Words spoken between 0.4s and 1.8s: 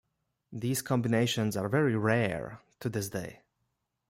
These combinations are